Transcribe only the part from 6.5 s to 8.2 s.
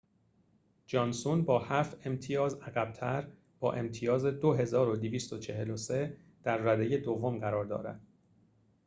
رده دوم قرار دارد